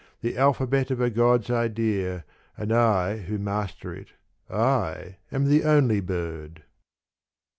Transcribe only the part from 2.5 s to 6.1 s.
and I Who master it, I am the only